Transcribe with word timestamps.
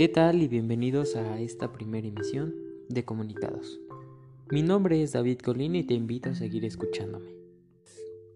¿Qué 0.00 0.08
tal 0.08 0.40
y 0.40 0.48
bienvenidos 0.48 1.14
a 1.14 1.38
esta 1.42 1.74
primera 1.74 2.08
emisión 2.08 2.54
de 2.88 3.04
Comunicados? 3.04 3.82
Mi 4.50 4.62
nombre 4.62 5.02
es 5.02 5.12
David 5.12 5.40
Colín 5.40 5.76
y 5.76 5.84
te 5.84 5.92
invito 5.92 6.30
a 6.30 6.34
seguir 6.34 6.64
escuchándome. 6.64 7.34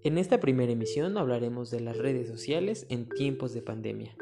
En 0.03 0.18
esta 0.18 0.40
primera 0.40 0.72
emisión 0.72 1.16
hablaremos 1.16 1.71
de 1.71 1.80
las 1.80 1.96
redes 1.96 2.29
sociales 2.29 2.85
en 2.90 3.08
tiempos 3.08 3.54
de 3.54 3.62
pandemia, 3.62 4.14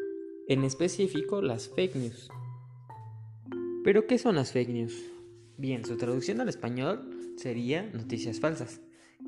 en 0.46 0.63
específico 0.63 1.43
las 1.43 1.68
fake 1.68 1.96
news. 1.96 2.31
¿Pero 3.82 4.07
qué 4.07 4.18
son 4.18 4.36
las 4.36 4.53
fake 4.53 4.71
news? 4.71 5.11
Bien, 5.59 5.85
su 5.85 5.96
traducción 5.96 6.40
al 6.40 6.49
español 6.49 7.35
sería 7.39 7.82
noticias 7.93 8.39
falsas. 8.39 8.82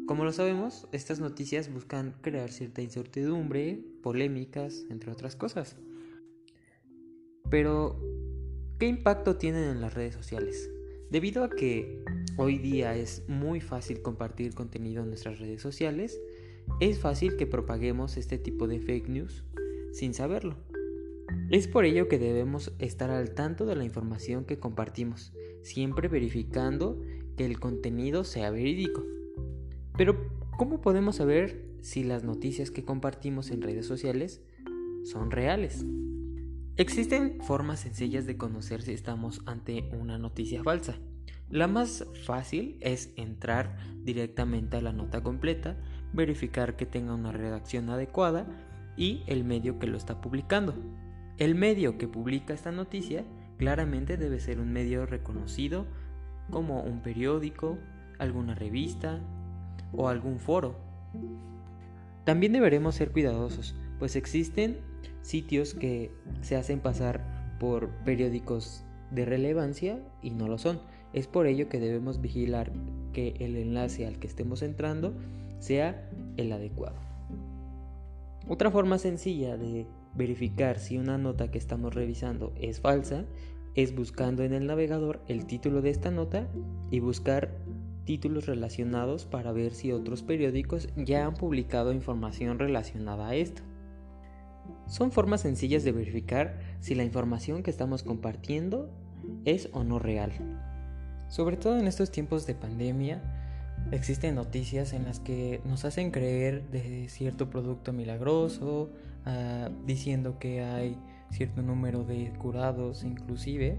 Como 0.06 0.24
lo 0.24 0.30
sabemos, 0.30 0.86
estas 0.92 1.18
noticias 1.18 1.68
buscan 1.68 2.14
crear 2.20 2.52
cierta 2.52 2.80
incertidumbre, 2.80 3.82
polémicas, 4.04 4.86
entre 4.88 5.10
otras 5.10 5.34
cosas. 5.34 5.76
Pero, 7.54 7.94
¿qué 8.80 8.88
impacto 8.88 9.36
tienen 9.36 9.62
en 9.62 9.80
las 9.80 9.94
redes 9.94 10.12
sociales? 10.12 10.72
Debido 11.08 11.44
a 11.44 11.50
que 11.50 12.02
hoy 12.36 12.58
día 12.58 12.96
es 12.96 13.22
muy 13.28 13.60
fácil 13.60 14.02
compartir 14.02 14.56
contenido 14.56 15.04
en 15.04 15.10
nuestras 15.10 15.38
redes 15.38 15.62
sociales, 15.62 16.20
es 16.80 16.98
fácil 16.98 17.36
que 17.36 17.46
propaguemos 17.46 18.16
este 18.16 18.38
tipo 18.38 18.66
de 18.66 18.80
fake 18.80 19.08
news 19.08 19.44
sin 19.92 20.14
saberlo. 20.14 20.56
Es 21.48 21.68
por 21.68 21.84
ello 21.84 22.08
que 22.08 22.18
debemos 22.18 22.72
estar 22.80 23.12
al 23.12 23.34
tanto 23.34 23.66
de 23.66 23.76
la 23.76 23.84
información 23.84 24.44
que 24.44 24.58
compartimos, 24.58 25.32
siempre 25.62 26.08
verificando 26.08 27.00
que 27.36 27.46
el 27.46 27.60
contenido 27.60 28.24
sea 28.24 28.50
verídico. 28.50 29.04
Pero, 29.96 30.28
¿cómo 30.58 30.80
podemos 30.80 31.14
saber 31.14 31.62
si 31.82 32.02
las 32.02 32.24
noticias 32.24 32.72
que 32.72 32.84
compartimos 32.84 33.52
en 33.52 33.62
redes 33.62 33.86
sociales 33.86 34.42
son 35.04 35.30
reales? 35.30 35.86
Existen 36.76 37.38
formas 37.40 37.78
sencillas 37.78 38.26
de 38.26 38.36
conocer 38.36 38.82
si 38.82 38.92
estamos 38.92 39.42
ante 39.46 39.88
una 39.92 40.18
noticia 40.18 40.64
falsa. 40.64 40.96
La 41.48 41.68
más 41.68 42.04
fácil 42.26 42.78
es 42.80 43.12
entrar 43.14 43.76
directamente 44.02 44.78
a 44.78 44.80
la 44.80 44.92
nota 44.92 45.22
completa, 45.22 45.76
verificar 46.12 46.74
que 46.74 46.84
tenga 46.84 47.14
una 47.14 47.30
redacción 47.30 47.90
adecuada 47.90 48.48
y 48.96 49.22
el 49.28 49.44
medio 49.44 49.78
que 49.78 49.86
lo 49.86 49.96
está 49.96 50.20
publicando. 50.20 50.74
El 51.38 51.54
medio 51.54 51.96
que 51.96 52.08
publica 52.08 52.54
esta 52.54 52.72
noticia 52.72 53.24
claramente 53.56 54.16
debe 54.16 54.40
ser 54.40 54.58
un 54.58 54.72
medio 54.72 55.06
reconocido 55.06 55.86
como 56.50 56.82
un 56.82 57.02
periódico, 57.02 57.78
alguna 58.18 58.56
revista 58.56 59.20
o 59.92 60.08
algún 60.08 60.40
foro. 60.40 60.76
También 62.24 62.52
deberemos 62.52 62.96
ser 62.96 63.12
cuidadosos, 63.12 63.76
pues 64.00 64.16
existen 64.16 64.78
sitios 65.24 65.74
que 65.74 66.10
se 66.42 66.54
hacen 66.54 66.80
pasar 66.80 67.56
por 67.58 67.88
periódicos 68.04 68.84
de 69.10 69.24
relevancia 69.24 69.98
y 70.22 70.30
no 70.30 70.48
lo 70.48 70.58
son. 70.58 70.80
Es 71.12 71.26
por 71.26 71.46
ello 71.46 71.68
que 71.68 71.80
debemos 71.80 72.20
vigilar 72.20 72.72
que 73.12 73.34
el 73.40 73.56
enlace 73.56 74.06
al 74.06 74.18
que 74.18 74.26
estemos 74.26 74.62
entrando 74.62 75.14
sea 75.58 76.08
el 76.36 76.52
adecuado. 76.52 76.96
Otra 78.48 78.70
forma 78.70 78.98
sencilla 78.98 79.56
de 79.56 79.86
verificar 80.14 80.78
si 80.78 80.98
una 80.98 81.16
nota 81.16 81.50
que 81.50 81.58
estamos 81.58 81.94
revisando 81.94 82.52
es 82.60 82.80
falsa 82.80 83.24
es 83.74 83.94
buscando 83.94 84.44
en 84.44 84.52
el 84.52 84.66
navegador 84.66 85.20
el 85.26 85.46
título 85.46 85.80
de 85.80 85.90
esta 85.90 86.10
nota 86.10 86.48
y 86.90 87.00
buscar 87.00 87.56
títulos 88.04 88.46
relacionados 88.46 89.24
para 89.24 89.52
ver 89.52 89.72
si 89.72 89.90
otros 89.90 90.22
periódicos 90.22 90.88
ya 90.96 91.24
han 91.24 91.34
publicado 91.34 91.92
información 91.92 92.58
relacionada 92.58 93.28
a 93.28 93.34
esto. 93.34 93.62
Son 94.86 95.12
formas 95.12 95.40
sencillas 95.40 95.84
de 95.84 95.92
verificar 95.92 96.58
si 96.80 96.94
la 96.94 97.04
información 97.04 97.62
que 97.62 97.70
estamos 97.70 98.02
compartiendo 98.02 98.90
es 99.44 99.68
o 99.72 99.84
no 99.84 99.98
real. 99.98 100.32
Sobre 101.28 101.56
todo 101.56 101.78
en 101.78 101.86
estos 101.86 102.10
tiempos 102.10 102.46
de 102.46 102.54
pandemia, 102.54 103.22
existen 103.90 104.34
noticias 104.34 104.92
en 104.92 105.04
las 105.04 105.20
que 105.20 105.60
nos 105.64 105.84
hacen 105.84 106.10
creer 106.10 106.68
de 106.70 107.08
cierto 107.08 107.50
producto 107.50 107.92
milagroso, 107.92 108.90
ah, 109.24 109.70
diciendo 109.86 110.38
que 110.38 110.62
hay 110.62 110.98
cierto 111.30 111.62
número 111.62 112.04
de 112.04 112.32
curados 112.38 113.04
inclusive. 113.04 113.78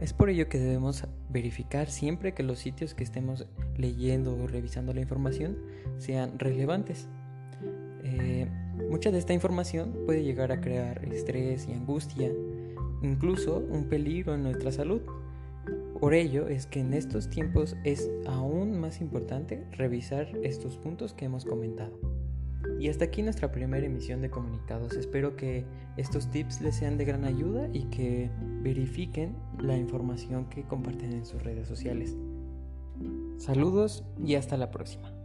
Es 0.00 0.12
por 0.12 0.30
ello 0.30 0.48
que 0.48 0.58
debemos 0.58 1.06
verificar 1.28 1.90
siempre 1.90 2.32
que 2.32 2.44
los 2.44 2.60
sitios 2.60 2.94
que 2.94 3.02
estemos 3.02 3.46
leyendo 3.76 4.36
o 4.36 4.46
revisando 4.46 4.92
la 4.94 5.00
información 5.00 5.58
sean 5.98 6.38
relevantes. 6.38 7.08
Mucha 8.88 9.10
de 9.10 9.18
esta 9.18 9.34
información 9.34 9.92
puede 10.06 10.22
llegar 10.22 10.50
a 10.50 10.60
crear 10.60 11.04
estrés 11.12 11.68
y 11.68 11.72
angustia, 11.72 12.32
incluso 13.02 13.58
un 13.58 13.88
peligro 13.88 14.34
en 14.34 14.42
nuestra 14.42 14.72
salud. 14.72 15.02
Por 16.00 16.14
ello 16.14 16.48
es 16.48 16.66
que 16.66 16.80
en 16.80 16.94
estos 16.94 17.28
tiempos 17.28 17.76
es 17.84 18.10
aún 18.26 18.80
más 18.80 19.00
importante 19.00 19.66
revisar 19.72 20.28
estos 20.42 20.78
puntos 20.78 21.12
que 21.12 21.26
hemos 21.26 21.44
comentado. 21.44 21.98
Y 22.80 22.88
hasta 22.88 23.06
aquí 23.06 23.22
nuestra 23.22 23.52
primera 23.52 23.84
emisión 23.84 24.22
de 24.22 24.30
comunicados. 24.30 24.94
Espero 24.94 25.36
que 25.36 25.64
estos 25.96 26.30
tips 26.30 26.60
les 26.60 26.76
sean 26.76 26.96
de 26.96 27.04
gran 27.04 27.24
ayuda 27.24 27.68
y 27.72 27.84
que 27.90 28.30
verifiquen 28.62 29.36
la 29.60 29.76
información 29.76 30.48
que 30.48 30.62
comparten 30.62 31.12
en 31.12 31.26
sus 31.26 31.42
redes 31.42 31.68
sociales. 31.68 32.16
Saludos 33.36 34.04
y 34.24 34.36
hasta 34.36 34.56
la 34.56 34.70
próxima. 34.70 35.17